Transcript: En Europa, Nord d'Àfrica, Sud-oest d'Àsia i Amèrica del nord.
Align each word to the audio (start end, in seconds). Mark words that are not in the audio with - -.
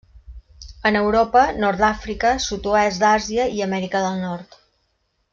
En 0.89 0.95
Europa, 1.01 1.41
Nord 1.65 1.83
d'Àfrica, 1.83 2.31
Sud-oest 2.47 3.01
d'Àsia 3.03 3.45
i 3.59 3.65
Amèrica 3.69 4.01
del 4.07 4.17
nord. 4.27 4.57